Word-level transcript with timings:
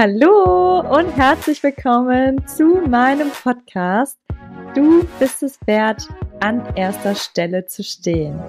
Hallo 0.00 0.80
und 0.80 1.14
herzlich 1.18 1.62
willkommen 1.62 2.46
zu 2.46 2.80
meinem 2.88 3.28
Podcast. 3.28 4.18
Du 4.74 5.06
bist 5.18 5.42
es 5.42 5.58
wert, 5.66 6.08
an 6.40 6.62
erster 6.76 7.14
Stelle 7.14 7.66
zu 7.66 7.84
stehen. 7.84 8.40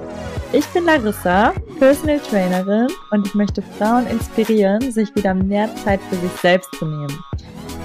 Ich 0.53 0.65
bin 0.67 0.85
Larissa, 0.85 1.51
Personal 1.79 2.19
Trainerin 2.19 2.87
und 3.11 3.27
ich 3.27 3.35
möchte 3.35 3.61
Frauen 3.61 4.07
inspirieren, 4.07 4.89
sich 4.89 5.13
wieder 5.17 5.33
mehr 5.33 5.69
Zeit 5.83 5.99
für 6.09 6.15
sich 6.15 6.31
selbst 6.31 6.73
zu 6.75 6.85
nehmen. 6.85 7.19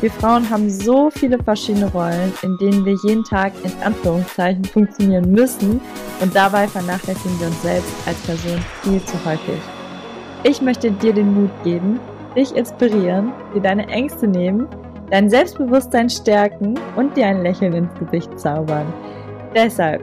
Wir 0.00 0.12
Frauen 0.12 0.48
haben 0.48 0.70
so 0.70 1.10
viele 1.10 1.42
verschiedene 1.42 1.90
Rollen, 1.90 2.32
in 2.42 2.56
denen 2.58 2.84
wir 2.84 2.96
jeden 3.02 3.24
Tag 3.24 3.52
in 3.64 3.72
Anführungszeichen 3.82 4.66
funktionieren 4.66 5.32
müssen 5.32 5.80
und 6.20 6.32
dabei 6.32 6.68
vernachlässigen 6.68 7.40
wir 7.40 7.48
uns 7.48 7.62
selbst 7.62 7.92
als 8.06 8.18
Person 8.18 8.64
viel 8.82 9.04
zu 9.04 9.16
häufig. 9.24 9.60
Ich 10.44 10.62
möchte 10.62 10.92
dir 10.92 11.12
den 11.12 11.34
Mut 11.34 11.50
geben, 11.64 11.98
dich 12.38 12.54
inspirieren, 12.54 13.32
dir 13.52 13.60
deine 13.60 13.88
Ängste 13.88 14.28
nehmen, 14.28 14.68
dein 15.10 15.28
Selbstbewusstsein 15.28 16.08
stärken 16.08 16.78
und 16.94 17.16
dir 17.16 17.26
ein 17.26 17.42
Lächeln 17.42 17.72
ins 17.72 17.92
Gesicht 17.98 18.38
zaubern. 18.38 18.86
Deshalb 19.56 20.02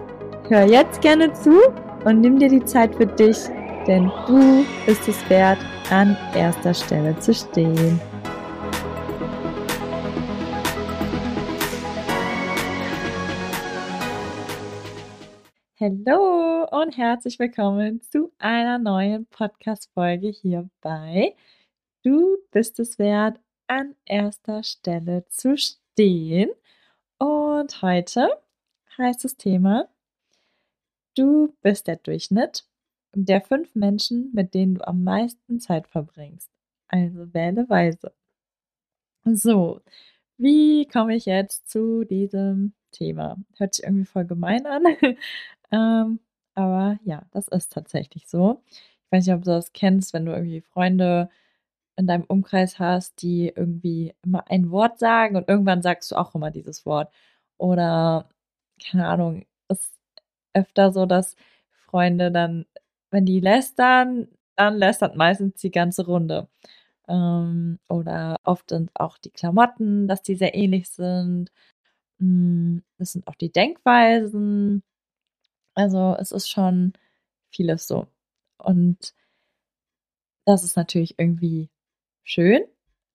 hör 0.50 0.66
jetzt 0.66 1.02
gerne 1.02 1.32
zu 1.32 1.62
und 2.04 2.20
nimm 2.20 2.38
dir 2.38 2.50
die 2.50 2.66
Zeit 2.66 2.94
für 2.96 3.06
dich, 3.06 3.38
denn 3.88 4.12
du 4.28 4.66
bist 4.86 5.08
es 5.08 5.30
wert, 5.30 5.60
an 5.90 6.18
erster 6.36 6.74
Stelle 6.74 7.18
zu 7.20 7.34
stehen. 7.34 8.02
Hallo 15.80 16.66
und 16.82 16.98
herzlich 16.98 17.40
willkommen 17.40 18.02
zu 18.02 18.32
einer 18.40 18.78
neuen 18.78 19.26
Podcast-Folge 19.28 20.28
hier 20.28 20.68
bei 20.82 21.34
Du 22.06 22.38
bist 22.52 22.80
es 22.80 23.00
wert, 23.00 23.40
an 23.66 23.96
erster 24.06 24.62
Stelle 24.62 25.26
zu 25.28 25.58
stehen. 25.58 26.52
Und 27.18 27.82
heute 27.82 28.30
heißt 28.96 29.24
das 29.24 29.38
Thema, 29.38 29.90
du 31.18 31.56
bist 31.64 31.88
der 31.88 31.96
Durchschnitt 31.96 32.64
der 33.16 33.42
fünf 33.42 33.74
Menschen, 33.74 34.30
mit 34.36 34.54
denen 34.54 34.76
du 34.76 34.88
am 34.88 35.04
meisten 35.04 35.60
Zeit 35.60 35.88
verbringst. 35.88 36.52
Also 36.90 37.34
wähle 37.34 37.68
weise. 37.70 38.14
So, 39.24 39.82
wie 40.38 40.86
komme 40.88 41.16
ich 41.16 41.26
jetzt 41.26 41.68
zu 41.68 42.04
diesem 42.04 42.74
Thema? 42.92 43.38
Hört 43.58 43.74
sich 43.74 43.84
irgendwie 43.84 44.06
voll 44.06 44.26
gemein 44.26 44.66
an. 44.68 44.84
Ähm, 45.72 46.20
aber 46.54 47.00
ja, 47.04 47.26
das 47.32 47.48
ist 47.48 47.74
tatsächlich 47.74 48.28
so. 48.28 48.62
Ich 48.70 49.12
weiß 49.12 49.26
nicht, 49.26 49.36
ob 49.36 49.42
du 49.44 49.50
das 49.50 49.74
kennst, 49.74 50.14
wenn 50.14 50.28
du 50.28 50.32
irgendwie 50.32 50.62
Freunde 50.62 51.30
in 51.98 52.08
deinem 52.08 52.26
Umkreis 52.26 52.80
hast, 52.80 53.22
die 53.22 53.52
irgendwie 53.56 54.14
immer 54.24 54.50
ein 54.50 54.72
Wort 54.72 55.00
sagen 55.00 55.36
und 55.38 55.48
irgendwann 55.50 55.82
sagst 55.82 56.12
du 56.12 56.16
auch 56.18 56.36
immer 56.36 56.52
dieses 56.52 56.86
Wort. 56.86 57.12
Oder, 57.58 58.30
keine 58.92 59.08
Ahnung, 59.08 59.46
ist 59.70 59.98
öfter 60.54 60.92
so, 60.94 61.06
dass 61.06 61.36
Freunde 61.72 62.32
dann, 62.32 62.66
wenn 63.12 63.26
die 63.26 63.40
lästern, 63.40 64.28
dann 64.58 64.78
lästert 64.78 65.16
meistens 65.16 65.56
die 65.62 65.72
ganze 65.72 66.06
Runde. 66.06 66.50
Ähm, 67.08 67.80
oder 67.90 68.38
oft 68.44 68.70
sind 68.70 68.92
auch 68.96 69.18
die 69.18 69.32
Klamotten, 69.32 70.08
dass 70.08 70.22
die 70.24 70.36
sehr 70.36 70.56
ähnlich 70.56 70.90
sind. 70.90 71.52
Hm, 72.20 72.84
das 72.98 73.14
sind 73.14 73.28
auch 73.28 73.36
die 73.36 73.52
Denkweisen. 73.52 74.84
Also 75.76 76.16
es 76.20 76.32
ist 76.32 76.50
schon 76.50 76.94
vieles 77.52 77.88
so. 77.88 78.08
Und 78.60 79.14
das 80.46 80.64
ist 80.64 80.76
natürlich 80.78 81.16
irgendwie 81.20 81.70
schön, 82.26 82.64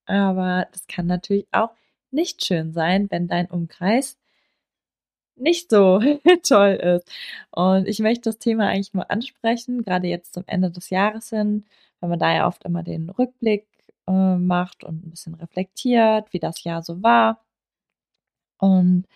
aber 0.06 0.69
das 0.72 0.86
kann 0.86 1.06
natürlich 1.06 1.47
auch 1.53 1.70
nicht 2.11 2.45
schön 2.45 2.73
sein, 2.73 3.11
wenn 3.11 3.29
dein 3.29 3.46
Umkreis 3.51 4.18
nicht 5.36 5.70
so 5.70 6.01
toll 6.46 6.73
ist. 6.74 7.11
Und 7.51 7.89
ich 7.89 7.98
möchte 8.01 8.30
das 8.30 8.39
Thema 8.39 8.68
eigentlich 8.68 8.95
nur 8.95 9.11
ansprechen, 9.11 9.83
gerade 9.83 10.07
jetzt 10.08 10.34
zum 10.34 10.45
Ende 10.46 10.70
des 10.70 10.90
Jahres 10.90 11.30
hin, 11.30 11.64
weil 12.01 12.11
man 12.11 12.18
da 12.18 12.34
ja 12.34 12.46
oft 12.46 12.64
immer 12.64 12.83
den 12.83 13.11
Rückblick 13.11 13.67
äh, 14.07 14.36
macht 14.36 14.84
und 14.84 15.07
ein 15.07 15.11
bisschen 15.11 15.34
reflektiert, 15.34 16.33
wie 16.33 16.40
das 16.40 16.64
Jahr 16.64 16.83
so 16.83 17.02
war. 17.02 17.40
Und 18.58 19.07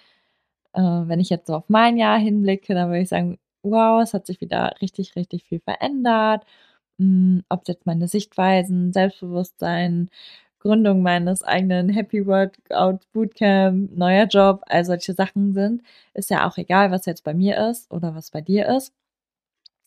äh, 0.75 0.81
wenn 0.83 1.21
ich 1.21 1.31
jetzt 1.31 1.47
so 1.49 1.55
auf 1.57 1.69
mein 1.69 1.97
Jahr 1.99 2.19
hinblicke, 2.19 2.75
dann 2.75 2.91
würde 2.91 3.03
ich 3.03 3.09
sagen, 3.09 3.39
wow, 3.63 4.03
es 4.03 4.15
hat 4.15 4.27
sich 4.27 4.41
wieder 4.41 4.75
richtig, 4.83 5.17
richtig 5.17 5.45
viel 5.45 5.61
verändert. 5.61 6.45
Hm, 6.99 7.43
ob 7.49 7.67
jetzt 7.69 7.87
meine 7.87 8.09
Sichtweisen, 8.09 8.93
Selbstbewusstsein, 8.93 10.11
Gründung 10.61 11.03
meines 11.03 11.43
eigenen 11.43 11.89
Happy 11.91 12.27
Workout 12.27 13.01
Bootcamp, 13.13 13.97
neuer 13.97 14.27
Job, 14.27 14.63
all 14.67 14.85
solche 14.85 15.13
Sachen 15.15 15.53
sind, 15.53 15.83
ist 16.15 16.31
ja 16.31 16.49
auch 16.49 16.57
egal, 16.57 16.91
was 16.91 17.07
jetzt 17.07 17.25
bei 17.25 17.35
mir 17.35 17.59
ist 17.71 17.91
oder 17.91 18.15
was 18.15 18.31
bei 18.31 18.41
dir 18.41 18.69
ist. 18.69 18.93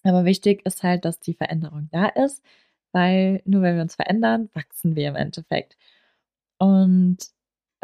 Aber 0.03 0.25
wichtig 0.25 0.65
ist 0.65 0.83
halt, 0.83 1.05
dass 1.05 1.19
die 1.19 1.33
Veränderung 1.33 1.89
da 1.91 2.07
ist, 2.07 2.43
weil 2.91 3.41
nur 3.45 3.61
wenn 3.61 3.75
wir 3.75 3.81
uns 3.83 3.95
verändern, 3.95 4.49
wachsen 4.53 4.95
wir 4.95 5.09
im 5.09 5.15
Endeffekt. 5.15 5.77
Und 6.59 7.17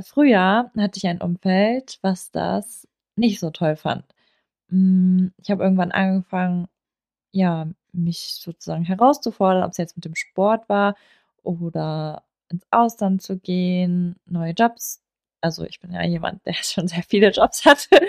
früher 0.02 0.72
hatte 0.78 0.98
ich 0.98 1.08
ein 1.08 1.22
Umfeld, 1.22 2.00
was 2.02 2.32
das 2.32 2.88
nicht 3.18 3.40
so 3.40 3.52
toll 3.52 3.76
fand. 3.78 4.06
Hm, 4.70 5.34
ich 5.38 5.52
habe 5.52 5.64
irgendwann 5.64 5.92
angefangen, 5.94 6.68
ja, 7.34 7.68
mich 7.94 8.36
sozusagen 8.36 8.86
herauszufordern, 8.86 9.64
ob 9.64 9.72
es 9.72 9.78
jetzt 9.78 9.96
mit 9.98 10.06
dem 10.06 10.16
Sport 10.16 10.68
war 10.70 10.96
oder 11.44 12.24
ins 12.50 12.66
Ausland 12.72 13.22
zu 13.22 13.38
gehen, 13.40 14.16
neue 14.26 14.54
Jobs. 14.54 15.02
Also 15.42 15.66
ich 15.66 15.80
bin 15.80 15.92
ja 15.92 16.04
jemand, 16.04 16.46
der 16.46 16.54
schon 16.64 16.88
sehr 16.88 17.04
viele 17.04 17.32
Jobs 17.32 17.66
hatte. 17.66 18.08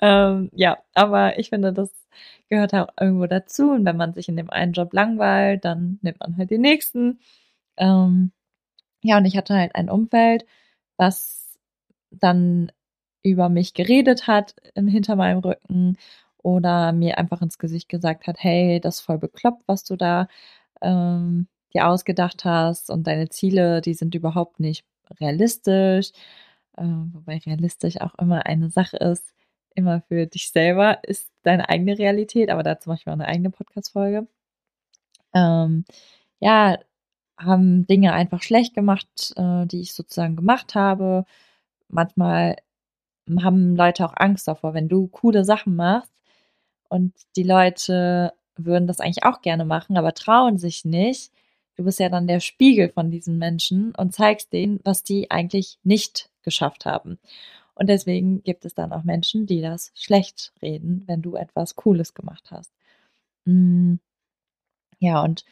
ähm, 0.00 0.50
ja, 0.54 0.78
aber 0.94 1.38
ich 1.38 1.50
finde, 1.50 1.72
das 1.72 1.90
gehört 2.48 2.74
auch 2.74 2.88
irgendwo 3.00 3.26
dazu. 3.26 3.70
Und 3.70 3.84
wenn 3.84 3.96
man 3.96 4.14
sich 4.14 4.28
in 4.28 4.36
dem 4.36 4.50
einen 4.50 4.72
Job 4.72 4.92
langweilt, 4.92 5.64
dann 5.64 5.98
nimmt 6.02 6.20
man 6.20 6.36
halt 6.36 6.50
den 6.50 6.60
nächsten. 6.60 7.20
Ähm, 7.76 8.32
ja, 9.02 9.18
und 9.18 9.26
ich 9.26 9.36
hatte 9.36 9.54
halt 9.54 9.74
ein 9.76 9.90
Umfeld, 9.90 10.46
was 10.96 11.58
dann 12.10 12.72
über 13.22 13.48
mich 13.48 13.74
geredet 13.74 14.26
hat 14.26 14.54
hinter 14.76 15.16
meinem 15.16 15.38
Rücken 15.40 15.96
oder 16.44 16.92
mir 16.92 17.18
einfach 17.18 17.42
ins 17.42 17.58
Gesicht 17.58 17.88
gesagt 17.88 18.26
hat, 18.28 18.36
hey, 18.38 18.80
das 18.80 18.96
ist 18.96 19.00
voll 19.02 19.18
bekloppt, 19.18 19.64
was 19.66 19.84
du 19.84 19.96
da 19.96 20.28
ähm, 20.82 21.48
dir 21.74 21.88
ausgedacht 21.88 22.44
hast 22.44 22.90
und 22.90 23.06
deine 23.06 23.30
Ziele, 23.30 23.80
die 23.80 23.94
sind 23.94 24.14
überhaupt 24.14 24.60
nicht 24.60 24.84
realistisch, 25.20 26.12
äh, 26.76 26.84
wobei 26.84 27.38
realistisch 27.38 28.00
auch 28.00 28.14
immer 28.16 28.46
eine 28.46 28.70
Sache 28.70 28.98
ist, 28.98 29.34
immer 29.74 30.02
für 30.02 30.26
dich 30.26 30.50
selber 30.50 30.98
ist 31.04 31.30
deine 31.42 31.68
eigene 31.70 31.98
Realität, 31.98 32.50
aber 32.50 32.62
dazu 32.62 32.90
mache 32.90 33.00
ich 33.00 33.06
mal 33.06 33.14
eine 33.14 33.26
eigene 33.28 33.50
Podcast-Folge. 33.50 34.28
Ähm, 35.34 35.84
ja, 36.40 36.78
haben 37.38 37.86
Dinge 37.86 38.12
einfach 38.12 38.42
schlecht 38.42 38.74
gemacht, 38.74 39.34
äh, 39.36 39.66
die 39.66 39.80
ich 39.82 39.94
sozusagen 39.94 40.36
gemacht 40.36 40.74
habe. 40.74 41.24
Manchmal 41.88 42.56
haben 43.42 43.76
Leute 43.76 44.06
auch 44.06 44.14
Angst 44.16 44.48
davor, 44.48 44.74
wenn 44.74 44.88
du 44.88 45.08
coole 45.08 45.44
Sachen 45.44 45.76
machst 45.76 46.13
und 46.94 47.12
die 47.34 47.42
Leute 47.42 48.32
würden 48.54 48.86
das 48.86 49.00
eigentlich 49.00 49.24
auch 49.24 49.42
gerne 49.42 49.64
machen, 49.64 49.96
aber 49.96 50.14
trauen 50.14 50.58
sich 50.58 50.84
nicht. 50.84 51.32
Du 51.74 51.82
bist 51.82 51.98
ja 51.98 52.08
dann 52.08 52.28
der 52.28 52.38
Spiegel 52.38 52.88
von 52.88 53.10
diesen 53.10 53.36
Menschen 53.36 53.92
und 53.96 54.14
zeigst 54.14 54.52
denen, 54.52 54.78
was 54.84 55.02
die 55.02 55.28
eigentlich 55.28 55.80
nicht 55.82 56.30
geschafft 56.42 56.86
haben. 56.86 57.18
Und 57.74 57.88
deswegen 57.88 58.44
gibt 58.44 58.64
es 58.64 58.74
dann 58.74 58.92
auch 58.92 59.02
Menschen, 59.02 59.46
die 59.46 59.60
das 59.60 59.90
schlecht 59.96 60.52
reden, 60.62 61.02
wenn 61.08 61.20
du 61.20 61.34
etwas 61.34 61.74
Cooles 61.74 62.14
gemacht 62.14 62.52
hast. 62.52 62.72
Mm. 63.44 63.96
Ja, 65.00 65.20
und 65.24 65.44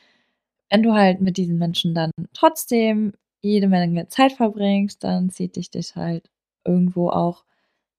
wenn 0.71 0.85
du 0.85 0.93
halt 0.93 1.21
mit 1.21 1.39
diesen 1.39 1.59
Menschen 1.59 1.93
dann 1.93 2.13
trotzdem 2.35 3.15
jede 3.41 3.67
Menge 3.67 4.07
Zeit 4.07 4.31
verbringst, 4.31 5.03
dann 5.03 5.31
zieht 5.31 5.57
dich 5.57 5.73
das 5.73 5.97
halt 5.97 6.31
irgendwo 6.65 7.11
auch 7.11 7.45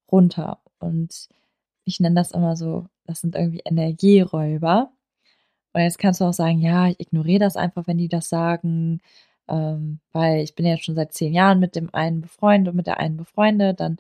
runter. 0.09 0.61
Und 0.79 1.27
ich 1.85 1.99
nenne 1.99 2.15
das 2.15 2.31
immer 2.31 2.55
so, 2.55 2.87
das 3.05 3.21
sind 3.21 3.35
irgendwie 3.35 3.61
Energieräuber. 3.65 4.91
Und 5.73 5.81
jetzt 5.81 5.99
kannst 5.99 6.21
du 6.21 6.25
auch 6.25 6.33
sagen, 6.33 6.59
ja, 6.59 6.87
ich 6.89 6.99
ignoriere 6.99 7.39
das 7.39 7.57
einfach, 7.57 7.87
wenn 7.87 7.97
die 7.97 8.09
das 8.09 8.29
sagen, 8.29 9.01
ähm, 9.47 9.99
weil 10.11 10.43
ich 10.43 10.55
bin 10.55 10.65
ja 10.65 10.77
schon 10.77 10.95
seit 10.95 11.13
zehn 11.13 11.33
Jahren 11.33 11.59
mit 11.59 11.75
dem 11.75 11.93
einen 11.93 12.21
befreundet 12.21 12.71
und 12.71 12.77
mit 12.77 12.87
der 12.87 12.99
einen 12.99 13.17
befreundet, 13.17 13.79
dann 13.79 13.97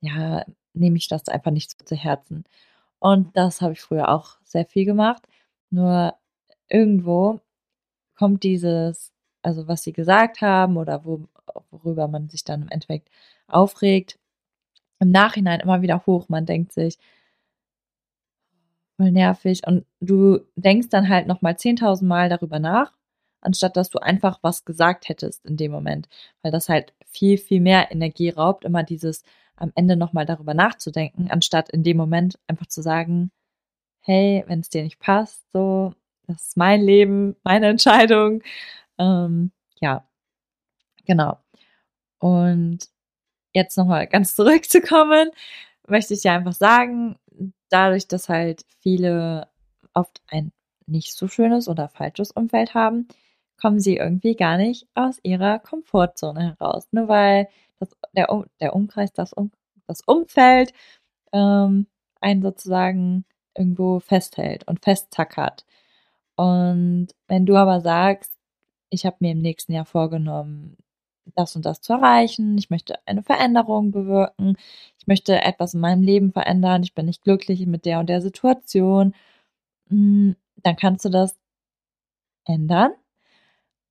ja, 0.00 0.44
nehme 0.74 0.96
ich 0.96 1.08
das 1.08 1.28
einfach 1.28 1.50
nicht 1.52 1.88
zu 1.88 1.96
Herzen. 1.96 2.44
Und 2.98 3.36
das 3.36 3.60
habe 3.62 3.72
ich 3.74 3.80
früher 3.80 4.08
auch 4.10 4.36
sehr 4.44 4.66
viel 4.66 4.84
gemacht. 4.84 5.26
Nur 5.70 6.14
irgendwo 6.68 7.40
kommt 8.16 8.42
dieses, 8.44 9.12
also 9.42 9.68
was 9.68 9.82
sie 9.84 9.92
gesagt 9.92 10.40
haben 10.40 10.76
oder 10.76 11.04
wo, 11.04 11.28
worüber 11.70 12.08
man 12.08 12.28
sich 12.28 12.44
dann 12.44 12.62
im 12.62 12.68
Endeffekt 12.68 13.08
aufregt, 13.48 14.18
im 15.00 15.10
Nachhinein 15.10 15.60
immer 15.60 15.82
wieder 15.82 16.06
hoch. 16.06 16.28
Man 16.28 16.46
denkt 16.46 16.72
sich, 16.72 16.98
voll 19.02 19.12
nervig. 19.12 19.66
Und 19.66 19.84
du 20.00 20.40
denkst 20.56 20.88
dann 20.90 21.08
halt 21.08 21.26
nochmal 21.26 21.54
10.000 21.54 22.04
Mal 22.04 22.28
darüber 22.28 22.58
nach 22.58 22.92
anstatt 23.42 23.76
dass 23.76 23.90
du 23.90 23.98
einfach 23.98 24.38
was 24.42 24.64
gesagt 24.64 25.08
hättest 25.08 25.44
in 25.44 25.56
dem 25.56 25.72
Moment, 25.72 26.08
weil 26.42 26.52
das 26.52 26.68
halt 26.68 26.94
viel, 27.06 27.36
viel 27.36 27.60
mehr 27.60 27.90
Energie 27.90 28.30
raubt, 28.30 28.64
immer 28.64 28.82
dieses 28.84 29.24
am 29.56 29.72
Ende 29.74 29.96
nochmal 29.96 30.26
darüber 30.26 30.54
nachzudenken, 30.54 31.30
anstatt 31.30 31.68
in 31.68 31.82
dem 31.82 31.96
Moment 31.96 32.38
einfach 32.46 32.66
zu 32.66 32.82
sagen, 32.82 33.30
hey, 34.00 34.44
wenn 34.46 34.60
es 34.60 34.70
dir 34.70 34.82
nicht 34.82 34.98
passt, 34.98 35.44
so, 35.52 35.94
das 36.26 36.48
ist 36.48 36.56
mein 36.56 36.82
Leben, 36.82 37.36
meine 37.44 37.66
Entscheidung. 37.68 38.42
Ähm, 38.98 39.52
ja, 39.80 40.06
genau. 41.04 41.38
Und 42.18 42.88
jetzt 43.52 43.76
nochmal 43.76 44.06
ganz 44.06 44.34
zurückzukommen, 44.36 45.30
möchte 45.86 46.14
ich 46.14 46.22
dir 46.22 46.32
einfach 46.32 46.54
sagen, 46.54 47.16
dadurch, 47.72 48.08
dass 48.08 48.28
halt 48.28 48.64
viele 48.80 49.48
oft 49.94 50.22
ein 50.28 50.52
nicht 50.86 51.14
so 51.14 51.28
schönes 51.28 51.68
oder 51.68 51.88
falsches 51.88 52.30
Umfeld 52.32 52.74
haben, 52.74 53.08
kommen 53.60 53.80
sie 53.80 53.96
irgendwie 53.96 54.34
gar 54.36 54.56
nicht 54.56 54.86
aus 54.94 55.18
ihrer 55.22 55.58
Komfortzone 55.60 56.56
heraus. 56.58 56.88
Nur 56.92 57.08
weil 57.08 57.48
das, 57.78 57.90
der, 58.12 58.28
der 58.60 58.74
Umkreis, 58.74 59.12
das, 59.12 59.32
um, 59.32 59.52
das 59.86 60.02
Umfeld 60.02 60.72
ähm, 61.32 61.86
einen 62.20 62.42
sozusagen 62.42 63.24
irgendwo 63.56 64.00
festhält 64.00 64.66
und 64.68 64.82
festzackert. 64.84 65.64
Und 66.36 67.08
wenn 67.28 67.46
du 67.46 67.56
aber 67.56 67.80
sagst, 67.80 68.32
ich 68.90 69.06
habe 69.06 69.16
mir 69.20 69.32
im 69.32 69.40
nächsten 69.40 69.72
Jahr 69.72 69.86
vorgenommen, 69.86 70.76
das 71.34 71.56
und 71.56 71.64
das 71.66 71.80
zu 71.80 71.92
erreichen, 71.94 72.58
ich 72.58 72.70
möchte 72.70 72.96
eine 73.06 73.22
Veränderung 73.22 73.90
bewirken, 73.92 74.56
ich 74.98 75.06
möchte 75.06 75.40
etwas 75.42 75.74
in 75.74 75.80
meinem 75.80 76.02
Leben 76.02 76.32
verändern, 76.32 76.82
ich 76.82 76.94
bin 76.94 77.06
nicht 77.06 77.22
glücklich 77.22 77.66
mit 77.66 77.84
der 77.86 78.00
und 78.00 78.08
der 78.08 78.22
Situation, 78.22 79.14
hm, 79.88 80.36
dann 80.56 80.76
kannst 80.76 81.04
du 81.04 81.10
das 81.10 81.38
ändern. 82.46 82.92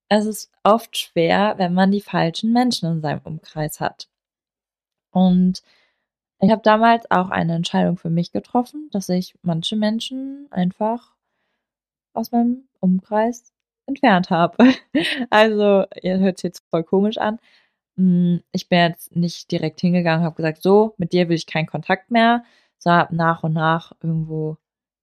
Es 0.10 0.26
ist 0.26 0.52
oft 0.64 0.98
schwer, 0.98 1.56
wenn 1.58 1.74
man 1.74 1.92
die 1.92 2.02
falschen 2.02 2.52
Menschen 2.54 2.92
in 2.92 3.02
seinem 3.02 3.22
Umkreis 3.24 3.80
hat. 3.80 4.10
Und 5.12 5.64
ich 6.42 6.52
habe 6.52 6.62
damals 6.64 7.10
auch 7.12 7.30
eine 7.30 7.56
Entscheidung 7.56 7.98
für 7.98 8.10
mich 8.10 8.32
getroffen, 8.32 8.90
dass 8.92 9.10
ich 9.10 9.36
manche 9.44 9.76
Menschen 9.76 10.48
einfach 10.52 11.14
aus 12.14 12.32
meinem 12.32 12.68
Umkreis 12.80 13.54
entfernt 13.92 14.30
habe. 14.30 14.58
Also, 15.30 15.86
ihr 16.02 16.20
hört 16.20 16.38
es 16.38 16.44
jetzt 16.44 16.64
voll 16.70 16.84
komisch 16.84 17.18
an. 17.18 17.40
Hm, 17.98 18.42
ich 18.52 18.70
bin 18.70 18.80
jetzt 18.80 19.16
nicht 19.16 19.52
direkt 19.52 19.82
hingegangen, 19.82 20.26
habe 20.26 20.36
gesagt, 20.36 20.64
so, 20.64 20.96
mit 20.98 21.14
dir 21.14 21.30
will 21.30 21.36
ich 21.38 21.48
keinen 21.48 21.68
Kontakt 21.68 22.12
mehr. 22.12 22.44
So 22.80 22.92
habe 22.92 23.16
nach 23.16 23.44
und 23.44 23.54
nach 23.54 23.94
irgendwo 24.02 24.58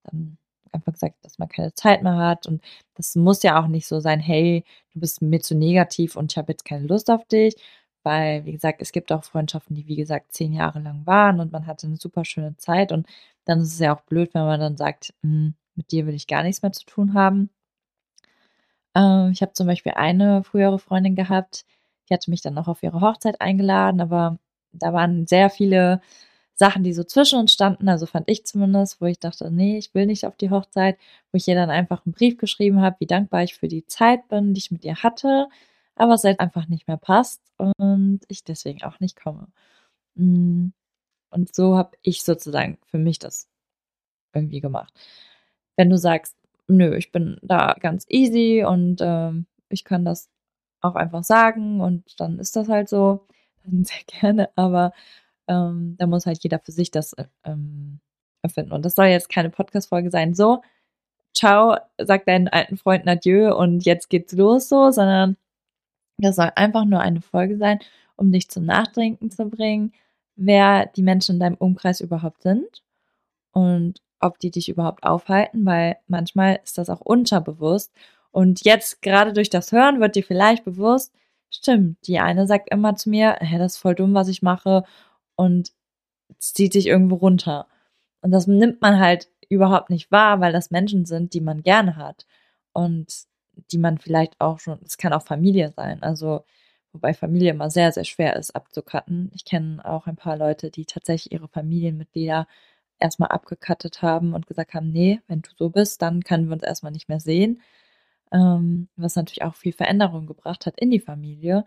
dann 0.04 0.38
einfach 0.72 0.92
gesagt, 0.92 1.16
dass 1.24 1.38
man 1.38 1.48
keine 1.48 1.74
Zeit 1.74 2.02
mehr 2.02 2.16
hat. 2.16 2.46
Und 2.46 2.62
das 2.94 3.14
muss 3.16 3.42
ja 3.42 3.60
auch 3.62 3.68
nicht 3.68 3.86
so 3.86 4.00
sein, 4.00 4.20
hey, 4.20 4.64
du 4.92 5.00
bist 5.00 5.22
mir 5.22 5.40
zu 5.40 5.54
negativ 5.56 6.16
und 6.16 6.32
ich 6.32 6.38
habe 6.38 6.52
jetzt 6.52 6.64
keine 6.64 6.86
Lust 6.86 7.10
auf 7.10 7.24
dich. 7.26 7.56
Weil, 8.04 8.44
wie 8.46 8.52
gesagt, 8.52 8.80
es 8.82 8.92
gibt 8.92 9.12
auch 9.12 9.24
Freundschaften, 9.24 9.74
die, 9.76 9.86
wie 9.86 9.96
gesagt, 9.96 10.32
zehn 10.32 10.52
Jahre 10.52 10.80
lang 10.80 11.06
waren 11.06 11.40
und 11.40 11.52
man 11.52 11.66
hatte 11.66 11.86
eine 11.86 11.96
super 11.96 12.24
schöne 12.24 12.56
Zeit. 12.56 12.92
Und 12.92 13.06
dann 13.44 13.60
ist 13.60 13.74
es 13.74 13.78
ja 13.80 13.94
auch 13.96 14.02
blöd, 14.02 14.34
wenn 14.34 14.44
man 14.44 14.60
dann 14.60 14.76
sagt, 14.76 15.14
hm, 15.22 15.54
mit 15.74 15.92
dir 15.92 16.06
will 16.06 16.14
ich 16.14 16.26
gar 16.26 16.42
nichts 16.42 16.62
mehr 16.62 16.72
zu 16.72 16.84
tun 16.86 17.14
haben. 17.14 17.50
Ähm, 18.94 19.30
ich 19.32 19.42
habe 19.42 19.52
zum 19.52 19.66
Beispiel 19.66 19.92
eine 19.92 20.44
frühere 20.44 20.78
Freundin 20.78 21.14
gehabt, 21.16 21.64
die 22.08 22.14
hatte 22.14 22.30
mich 22.30 22.42
dann 22.42 22.54
noch 22.54 22.68
auf 22.68 22.82
ihre 22.82 23.00
Hochzeit 23.00 23.40
eingeladen, 23.40 24.00
aber 24.00 24.38
da 24.72 24.92
waren 24.92 25.26
sehr 25.26 25.50
viele 25.50 26.00
Sachen, 26.54 26.82
die 26.82 26.92
so 26.92 27.04
zwischen 27.04 27.38
uns 27.38 27.52
standen, 27.52 27.88
also 27.88 28.06
fand 28.06 28.28
ich 28.28 28.44
zumindest, 28.44 29.00
wo 29.00 29.06
ich 29.06 29.20
dachte, 29.20 29.50
nee, 29.50 29.78
ich 29.78 29.94
will 29.94 30.06
nicht 30.06 30.26
auf 30.26 30.36
die 30.36 30.50
Hochzeit, 30.50 30.98
wo 31.30 31.36
ich 31.36 31.46
ihr 31.46 31.54
dann 31.54 31.70
einfach 31.70 32.04
einen 32.04 32.14
Brief 32.14 32.36
geschrieben 32.36 32.80
habe, 32.80 32.96
wie 33.00 33.06
dankbar 33.06 33.44
ich 33.44 33.54
für 33.54 33.68
die 33.68 33.86
Zeit 33.86 34.26
bin, 34.28 34.54
die 34.54 34.58
ich 34.58 34.70
mit 34.72 34.84
ihr 34.84 34.96
hatte, 34.96 35.48
aber 35.94 36.14
es 36.14 36.24
halt 36.24 36.40
einfach 36.40 36.68
nicht 36.68 36.88
mehr 36.88 36.96
passt 36.96 37.42
und 37.58 38.20
ich 38.28 38.44
deswegen 38.44 38.82
auch 38.84 38.98
nicht 39.00 39.20
komme. 39.20 39.48
Mm, 40.16 40.68
und 41.30 41.54
so 41.54 41.76
habe 41.76 41.96
ich 42.02 42.22
sozusagen 42.24 42.78
für 42.86 42.98
mich 42.98 43.18
das 43.18 43.48
irgendwie 44.34 44.60
gemacht. 44.60 44.92
Wenn 45.76 45.90
du 45.90 45.98
sagst, 45.98 46.36
nö, 46.68 46.96
ich 46.96 47.12
bin 47.12 47.38
da 47.42 47.74
ganz 47.80 48.06
easy 48.08 48.64
und 48.66 48.98
ähm, 49.00 49.46
ich 49.68 49.84
kann 49.84 50.04
das 50.04 50.30
auch 50.80 50.94
einfach 50.94 51.24
sagen 51.24 51.80
und 51.80 52.20
dann 52.20 52.38
ist 52.38 52.56
das 52.56 52.68
halt 52.68 52.88
so, 52.88 53.26
dann 53.64 53.84
sehr 53.84 54.04
gerne, 54.06 54.50
aber 54.56 54.92
ähm, 55.48 55.96
da 55.98 56.06
muss 56.06 56.26
halt 56.26 56.42
jeder 56.42 56.58
für 56.60 56.72
sich 56.72 56.90
das 56.90 57.14
ähm, 57.44 58.00
erfinden. 58.42 58.72
Und 58.72 58.84
das 58.84 58.94
soll 58.94 59.06
jetzt 59.06 59.28
keine 59.30 59.50
Podcast-Folge 59.50 60.10
sein, 60.10 60.34
so, 60.34 60.62
ciao, 61.34 61.76
sag 61.98 62.26
deinen 62.26 62.48
alten 62.48 62.76
Freunden 62.76 63.08
Adieu 63.08 63.54
und 63.56 63.84
jetzt 63.84 64.10
geht's 64.10 64.32
los 64.32 64.68
so, 64.68 64.90
sondern 64.90 65.36
das 66.18 66.36
soll 66.36 66.50
einfach 66.56 66.84
nur 66.84 67.00
eine 67.00 67.20
Folge 67.20 67.56
sein, 67.58 67.80
um 68.16 68.32
dich 68.32 68.48
zum 68.50 68.64
Nachdenken 68.64 69.30
zu 69.30 69.48
bringen, 69.48 69.92
wer 70.36 70.86
die 70.86 71.02
Menschen 71.02 71.36
in 71.36 71.40
deinem 71.40 71.56
Umkreis 71.56 72.00
überhaupt 72.00 72.42
sind 72.42 72.82
und 73.52 74.00
ob 74.20 74.38
die 74.38 74.50
dich 74.50 74.68
überhaupt 74.68 75.04
aufhalten, 75.04 75.64
weil 75.66 75.96
manchmal 76.06 76.60
ist 76.62 76.78
das 76.78 76.90
auch 76.90 77.00
unterbewusst. 77.00 77.92
Und 78.30 78.64
jetzt 78.64 79.02
gerade 79.02 79.32
durch 79.32 79.50
das 79.50 79.72
Hören 79.72 80.00
wird 80.00 80.16
dir 80.16 80.24
vielleicht 80.24 80.64
bewusst, 80.64 81.14
stimmt, 81.50 82.06
die 82.06 82.18
eine 82.18 82.46
sagt 82.46 82.70
immer 82.70 82.94
zu 82.96 83.10
mir, 83.10 83.36
hä, 83.40 83.58
das 83.58 83.74
ist 83.74 83.78
voll 83.78 83.94
dumm, 83.94 84.14
was 84.14 84.28
ich 84.28 84.42
mache 84.42 84.84
und 85.34 85.72
zieht 86.38 86.72
sich 86.72 86.86
irgendwo 86.86 87.16
runter. 87.16 87.66
Und 88.20 88.32
das 88.32 88.46
nimmt 88.46 88.80
man 88.82 88.98
halt 88.98 89.28
überhaupt 89.48 89.90
nicht 89.90 90.10
wahr, 90.12 90.40
weil 90.40 90.52
das 90.52 90.70
Menschen 90.70 91.06
sind, 91.06 91.34
die 91.34 91.40
man 91.40 91.62
gerne 91.62 91.96
hat 91.96 92.26
und 92.72 93.06
die 93.72 93.78
man 93.78 93.98
vielleicht 93.98 94.40
auch 94.40 94.58
schon, 94.60 94.78
es 94.84 94.98
kann 94.98 95.12
auch 95.12 95.22
Familie 95.22 95.72
sein, 95.74 96.02
also 96.02 96.44
wobei 96.92 97.14
Familie 97.14 97.50
immer 97.50 97.70
sehr, 97.70 97.92
sehr 97.92 98.04
schwer 98.04 98.36
ist 98.36 98.54
abzukatten. 98.54 99.30
Ich 99.34 99.44
kenne 99.44 99.84
auch 99.84 100.06
ein 100.06 100.16
paar 100.16 100.36
Leute, 100.36 100.70
die 100.70 100.84
tatsächlich 100.84 101.32
ihre 101.32 101.48
Familienmitglieder 101.48 102.46
erstmal 103.00 103.30
abgekattet 103.30 104.02
haben 104.02 104.34
und 104.34 104.46
gesagt 104.46 104.74
haben, 104.74 104.90
nee, 104.90 105.20
wenn 105.28 105.42
du 105.42 105.50
so 105.56 105.70
bist, 105.70 106.02
dann 106.02 106.22
können 106.24 106.46
wir 106.46 106.54
uns 106.54 106.62
erstmal 106.62 106.92
nicht 106.92 107.08
mehr 107.08 107.20
sehen. 107.20 107.62
Ähm, 108.32 108.88
was 108.96 109.16
natürlich 109.16 109.42
auch 109.42 109.54
viel 109.54 109.72
Veränderung 109.72 110.26
gebracht 110.26 110.66
hat 110.66 110.78
in 110.78 110.90
die 110.90 111.00
Familie, 111.00 111.64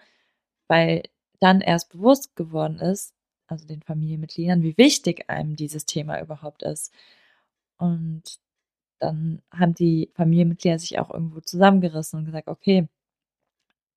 weil 0.68 1.04
dann 1.40 1.62
erst 1.62 1.90
bewusst 1.92 2.36
geworden 2.36 2.80
ist, 2.80 3.14
also 3.48 3.66
den 3.68 3.82
Familienmitgliedern, 3.82 4.62
wie 4.64 4.78
wichtig 4.78 5.30
einem 5.30 5.56
dieses 5.56 5.86
Thema 5.86 6.22
überhaupt 6.22 6.64
ist. 6.64 6.94
Und 7.78 8.40
dann 9.00 9.42
haben 9.52 9.74
die 9.74 10.12
Familienmitglieder 10.16 10.80
sich 10.80 11.00
auch 11.00 11.12
irgendwo 11.12 11.42
zusammengerissen 11.42 12.20
und 12.20 12.26
gesagt, 12.26 12.48
okay, 12.48 12.88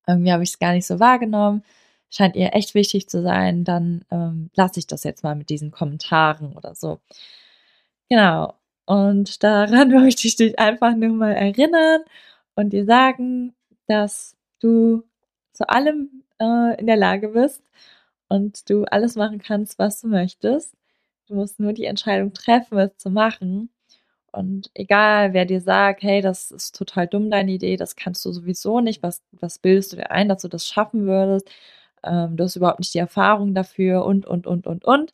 irgendwie 0.07 0.31
habe 0.31 0.43
ich 0.43 0.49
es 0.49 0.59
gar 0.59 0.73
nicht 0.73 0.87
so 0.87 0.99
wahrgenommen 0.99 1.63
scheint 2.09 2.35
ihr 2.35 2.53
echt 2.53 2.75
wichtig 2.75 3.09
zu 3.09 3.21
sein, 3.21 3.63
dann 3.63 4.05
ähm, 4.11 4.49
lasse 4.55 4.79
ich 4.79 4.87
das 4.87 5.03
jetzt 5.03 5.23
mal 5.23 5.35
mit 5.35 5.49
diesen 5.49 5.71
Kommentaren 5.71 6.53
oder 6.55 6.75
so. 6.75 6.99
Genau. 8.09 8.53
Und 8.85 9.43
daran 9.43 9.89
möchte 9.91 10.27
ich 10.27 10.35
dich 10.35 10.59
einfach 10.59 10.95
nur 10.95 11.09
mal 11.09 11.33
erinnern 11.33 12.01
und 12.55 12.71
dir 12.73 12.85
sagen, 12.85 13.55
dass 13.87 14.35
du 14.59 15.03
zu 15.53 15.67
allem 15.69 16.23
äh, 16.39 16.79
in 16.79 16.87
der 16.87 16.97
Lage 16.97 17.29
bist 17.29 17.63
und 18.29 18.69
du 18.69 18.85
alles 18.85 19.15
machen 19.15 19.39
kannst, 19.39 19.79
was 19.79 20.01
du 20.01 20.07
möchtest. 20.07 20.75
Du 21.27 21.35
musst 21.35 21.59
nur 21.59 21.73
die 21.73 21.85
Entscheidung 21.85 22.33
treffen, 22.33 22.77
es 22.79 22.97
zu 22.97 23.09
machen. 23.09 23.69
Und 24.31 24.69
egal, 24.75 25.33
wer 25.33 25.45
dir 25.45 25.61
sagt, 25.61 26.03
hey, 26.03 26.21
das 26.21 26.51
ist 26.51 26.75
total 26.77 27.07
dumm, 27.07 27.31
deine 27.31 27.51
Idee, 27.53 27.77
das 27.77 27.95
kannst 27.95 28.25
du 28.25 28.31
sowieso 28.31 28.81
nicht, 28.81 29.01
was, 29.03 29.23
was 29.31 29.59
bildest 29.59 29.93
du 29.93 29.97
dir 29.97 30.11
ein, 30.11 30.29
dass 30.29 30.41
du 30.43 30.49
das 30.49 30.67
schaffen 30.67 31.05
würdest? 31.07 31.49
Ähm, 32.05 32.37
du 32.37 32.43
hast 32.43 32.55
überhaupt 32.55 32.79
nicht 32.79 32.93
die 32.93 32.99
Erfahrung 32.99 33.53
dafür 33.53 34.05
und, 34.05 34.25
und, 34.25 34.47
und, 34.47 34.67
und, 34.67 34.85
und. 34.85 35.13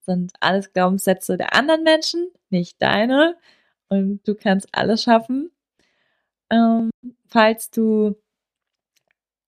Sind 0.00 0.32
alles 0.40 0.72
Glaubenssätze 0.72 1.36
der 1.36 1.54
anderen 1.54 1.82
Menschen, 1.84 2.30
nicht 2.50 2.80
deine. 2.82 3.36
Und 3.88 4.26
du 4.26 4.34
kannst 4.34 4.68
alles 4.72 5.02
schaffen. 5.02 5.50
Ähm, 6.50 6.90
falls 7.26 7.70
du 7.70 8.16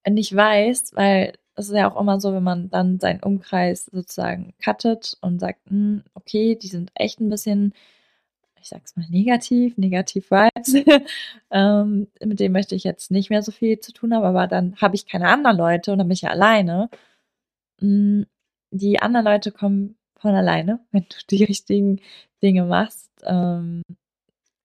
nicht 0.09 0.35
weißt, 0.35 0.97
weil 0.97 1.35
es 1.55 1.69
ist 1.69 1.77
ja 1.77 1.91
auch 1.91 2.01
immer 2.01 2.21
so, 2.21 2.33
wenn 2.33 2.43
man 2.43 2.71
dann 2.71 2.99
seinen 2.99 3.23
Umkreis 3.23 3.87
sozusagen 3.87 4.55
cuttet 4.65 5.17
und 5.21 5.39
sagt, 5.39 5.61
hm, 5.69 6.03
okay, 6.15 6.57
die 6.57 6.69
sind 6.69 6.91
echt 6.95 7.21
ein 7.21 7.29
bisschen 7.29 7.75
ich 8.63 8.69
sag's 8.69 8.97
mal 8.97 9.07
negativ, 9.11 9.77
negativ 9.77 10.31
Vibes, 10.31 10.75
ähm, 11.51 12.09
mit 12.25 12.41
dem 12.41 12.53
möchte 12.53 12.75
ich 12.75 12.85
jetzt 12.85 13.11
nicht 13.11 13.31
mehr 13.31 13.43
so 13.43 13.53
viel 13.53 13.81
zu 13.81 13.93
tun 13.93 14.15
haben, 14.15 14.25
aber 14.25 14.47
dann 14.47 14.77
habe 14.81 14.95
ich 14.95 15.07
keine 15.07 15.29
anderen 15.29 15.57
Leute 15.57 15.93
und 15.93 15.99
dann 15.99 16.09
bin 16.09 16.15
ich 16.15 16.23
ja 16.23 16.31
alleine. 16.31 16.89
Mm, 17.81 18.23
die 18.71 19.01
anderen 19.01 19.27
Leute 19.27 19.53
kommen 19.53 19.97
von 20.17 20.35
alleine, 20.35 20.81
wenn 20.93 21.03
du 21.03 21.17
die 21.31 21.45
richtigen 21.45 22.01
Dinge 22.43 22.65
machst. 22.65 23.11
Ähm, 23.25 23.83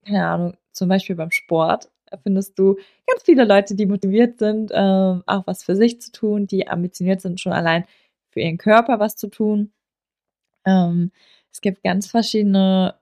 keine 0.06 0.25
Ahnung, 0.25 0.58
zum 0.72 0.89
Beispiel 0.89 1.16
beim 1.16 1.32
Sport 1.32 1.89
findest 2.24 2.58
du 2.58 2.75
ganz 3.06 3.24
viele 3.25 3.44
Leute, 3.46 3.75
die 3.75 3.86
motiviert 3.86 4.39
sind, 4.39 4.72
ähm, 4.74 5.24
auch 5.25 5.46
was 5.46 5.63
für 5.63 5.75
sich 5.75 6.00
zu 6.01 6.12
tun, 6.12 6.48
die 6.48 6.68
ambitioniert 6.68 7.22
sind, 7.22 7.42
schon 7.42 7.51
allein 7.51 7.86
für 8.32 8.39
ihren 8.42 8.58
Körper 8.58 9.00
was 9.00 9.18
zu 9.18 9.27
tun. 9.27 9.74
Ähm, 10.66 11.12
es 11.51 11.62
gibt 11.62 11.84
ganz 11.84 12.08
verschiedene 12.08 12.96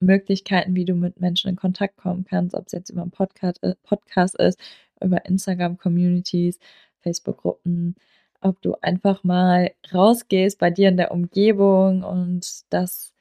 Möglichkeiten, 0.00 0.74
wie 0.74 0.84
du 0.84 0.94
mit 0.94 1.20
Menschen 1.20 1.50
in 1.50 1.56
Kontakt 1.56 1.96
kommen 1.96 2.24
kannst, 2.24 2.54
ob 2.54 2.66
es 2.66 2.72
jetzt 2.72 2.90
über 2.90 3.02
einen 3.02 3.10
Podcast, 3.10 3.62
äh, 3.62 3.74
Podcast 3.82 4.34
ist, 4.36 4.58
über 5.00 5.24
Instagram-Communities, 5.26 6.58
Facebook-Gruppen, 7.00 7.96
ob 8.40 8.60
du 8.62 8.74
einfach 8.80 9.24
mal 9.24 9.72
rausgehst 9.92 10.58
bei 10.58 10.70
dir 10.70 10.88
in 10.88 10.96
der 10.96 11.12
Umgebung 11.12 12.02
und 12.02 12.64
das 12.70 13.12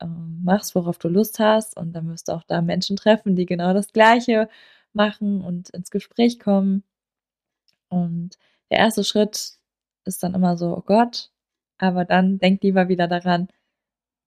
ähm, 0.00 0.40
machst, 0.44 0.74
worauf 0.74 0.98
du 0.98 1.08
Lust 1.08 1.38
hast. 1.38 1.76
Und 1.76 1.92
dann 1.92 2.08
wirst 2.08 2.28
du 2.28 2.32
auch 2.32 2.44
da 2.44 2.62
Menschen 2.62 2.96
treffen, 2.96 3.36
die 3.36 3.46
genau 3.46 3.74
das 3.74 3.92
Gleiche 3.92 4.48
machen 4.92 5.42
und 5.42 5.70
ins 5.70 5.90
Gespräch 5.90 6.38
kommen. 6.40 6.84
Und 7.88 8.38
der 8.70 8.78
erste 8.78 9.04
Schritt 9.04 9.58
ist 10.04 10.22
dann 10.22 10.34
immer 10.34 10.56
so, 10.56 10.76
oh 10.76 10.82
Gott, 10.86 11.30
aber 11.78 12.04
dann 12.04 12.38
denk 12.38 12.62
lieber 12.62 12.88
wieder 12.88 13.08
daran, 13.08 13.48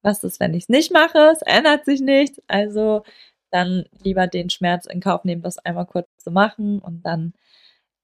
was 0.07 0.23
ist, 0.23 0.39
wenn 0.39 0.53
ich 0.53 0.63
es 0.63 0.69
nicht 0.69 0.91
mache? 0.91 1.19
Es 1.33 1.41
ändert 1.43 1.85
sich 1.85 2.01
nichts. 2.01 2.41
Also 2.47 3.03
dann 3.51 3.85
lieber 4.03 4.27
den 4.27 4.49
Schmerz 4.49 4.85
in 4.85 5.01
Kauf 5.01 5.23
nehmen, 5.25 5.41
das 5.41 5.59
einmal 5.59 5.85
kurz 5.85 6.07
zu 6.17 6.31
machen 6.31 6.79
und 6.79 7.05
dann 7.05 7.33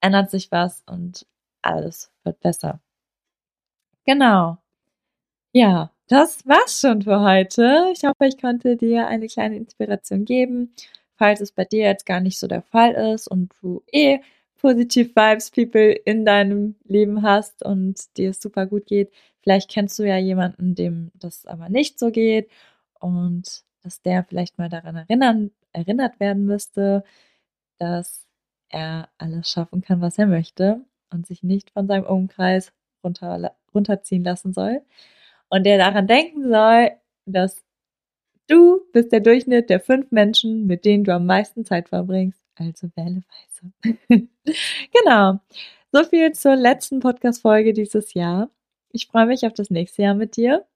ändert 0.01 0.29
sich 0.29 0.51
was 0.51 0.83
und 0.85 1.25
alles 1.61 2.11
wird 2.23 2.39
besser. 2.41 2.81
Genau. 4.05 4.57
Ja, 5.53 5.91
das 6.07 6.45
war's 6.47 6.81
schon 6.81 7.03
für 7.03 7.21
heute. 7.21 7.89
Ich 7.93 8.03
hoffe, 8.03 8.25
ich 8.25 8.39
konnte 8.39 8.75
dir 8.75 9.07
eine 9.07 9.27
kleine 9.27 9.55
Inspiration 9.57 10.25
geben. 10.25 10.73
Falls 11.15 11.41
es 11.41 11.51
bei 11.51 11.63
dir 11.65 11.83
jetzt 11.85 12.05
gar 12.05 12.19
nicht 12.19 12.39
so 12.39 12.47
der 12.47 12.63
Fall 12.63 12.93
ist 13.13 13.27
und 13.27 13.53
du 13.61 13.83
eh 13.91 14.19
positive 14.57 15.09
Vibes 15.15 15.51
People 15.51 15.91
in 15.91 16.25
deinem 16.25 16.75
Leben 16.85 17.21
hast 17.21 17.63
und 17.63 18.17
dir 18.17 18.31
es 18.31 18.41
super 18.41 18.65
gut 18.65 18.87
geht, 18.87 19.11
vielleicht 19.43 19.69
kennst 19.69 19.99
du 19.99 20.03
ja 20.03 20.17
jemanden, 20.17 20.75
dem 20.75 21.11
das 21.15 21.45
aber 21.45 21.69
nicht 21.69 21.99
so 21.99 22.11
geht 22.11 22.49
und 22.99 23.63
dass 23.83 24.01
der 24.01 24.23
vielleicht 24.23 24.57
mal 24.57 24.69
daran 24.69 24.95
erinnern, 24.95 25.51
erinnert 25.73 26.19
werden 26.19 26.45
müsste, 26.45 27.03
dass 27.77 28.25
er 28.69 29.09
alles 29.17 29.49
schaffen 29.49 29.81
kann, 29.81 30.01
was 30.01 30.17
er 30.17 30.27
möchte 30.27 30.81
und 31.11 31.27
sich 31.27 31.43
nicht 31.43 31.71
von 31.71 31.87
seinem 31.87 32.05
Umkreis 32.05 32.73
runter, 33.03 33.55
runterziehen 33.73 34.23
lassen 34.23 34.53
soll. 34.53 34.81
Und 35.49 35.65
der 35.65 35.77
daran 35.77 36.07
denken 36.07 36.49
soll, 36.49 36.91
dass 37.25 37.63
du 38.47 38.81
bist 38.93 39.11
der 39.11 39.19
Durchschnitt 39.19 39.69
der 39.69 39.79
fünf 39.79 40.11
Menschen, 40.11 40.65
mit 40.65 40.85
denen 40.85 41.03
du 41.03 41.13
am 41.13 41.25
meisten 41.25 41.65
Zeit 41.65 41.89
verbringst. 41.89 42.41
Also 42.55 42.89
wähle 42.95 43.23
weise. 43.83 43.97
genau. 44.93 45.39
So 45.91 46.03
viel 46.05 46.31
zur 46.33 46.55
letzten 46.55 46.99
Podcast-Folge 46.99 47.73
dieses 47.73 48.13
Jahr. 48.13 48.49
Ich 48.95 49.07
freue 49.07 49.25
mich 49.25 49.43
auf 49.47 49.53
das 49.53 49.71
nächste 49.71 50.03
Jahr 50.03 50.13
mit 50.13 50.37
dir 50.37 50.67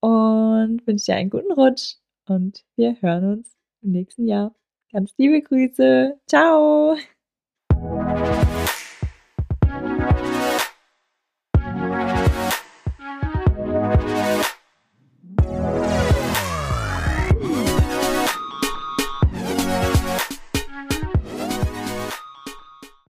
und 0.00 0.84
wünsche 0.84 1.04
dir 1.06 1.14
einen 1.14 1.30
guten 1.30 1.52
Rutsch 1.52 1.94
und 2.26 2.64
wir 2.74 3.00
hören 3.00 3.38
uns 3.38 3.56
im 3.82 3.92
nächsten 3.92 4.26
Jahr. 4.26 4.52
Ganz 4.92 5.14
liebe 5.16 5.40
Grüße. 5.40 6.18
Ciao. 6.26 6.96